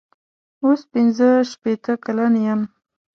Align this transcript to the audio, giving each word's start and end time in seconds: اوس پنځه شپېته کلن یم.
اوس 0.63 0.81
پنځه 0.91 1.29
شپېته 1.51 1.93
کلن 2.05 2.33
یم. 2.45 2.61